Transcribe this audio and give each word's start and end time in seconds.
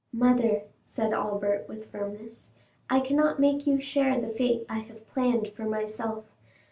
"Mother," 0.11 0.63
said 0.83 1.13
Albert 1.13 1.67
with 1.69 1.91
firmness. 1.91 2.49
"I 2.89 3.01
cannot 3.01 3.39
make 3.39 3.67
you 3.67 3.79
share 3.79 4.19
the 4.19 4.29
fate 4.29 4.65
I 4.67 4.79
have 4.79 5.07
planned 5.07 5.49
for 5.49 5.65
myself. 5.65 6.25